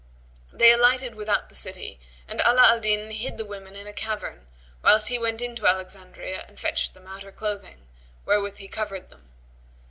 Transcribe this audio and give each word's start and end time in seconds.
They 0.51 0.73
alighted 0.73 1.13
without 1.13 1.49
the 1.49 1.53
city 1.53 1.99
and 2.27 2.41
Ala 2.41 2.63
al 2.63 2.79
Din 2.79 3.11
hid 3.11 3.37
the 3.37 3.45
women 3.45 3.75
in 3.75 3.85
a 3.85 3.93
cavern, 3.93 4.47
whilst 4.83 5.09
he 5.09 5.19
went 5.19 5.43
into 5.43 5.67
Alexandria 5.67 6.43
and 6.47 6.59
fetched 6.59 6.95
them 6.95 7.05
outer 7.05 7.31
clothing, 7.31 7.87
wherewith 8.25 8.57
he 8.57 8.67
covered 8.67 9.11
them. 9.11 9.29